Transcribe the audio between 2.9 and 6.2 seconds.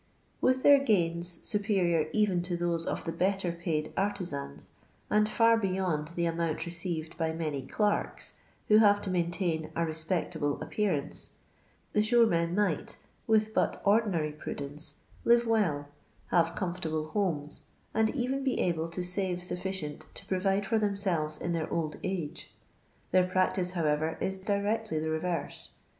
the better paid artizans, and fiir beyond